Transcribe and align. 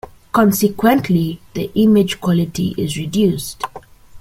Consequently, 0.31 1.39
the 1.53 1.69
image 1.75 2.19
quality 2.19 2.73
is 2.75 2.97
reduced. 2.97 3.61